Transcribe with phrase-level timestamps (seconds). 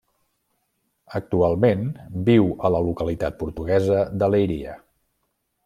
[1.19, 1.83] Actualment
[2.31, 4.77] viu a la localitat portuguesa de Leiria.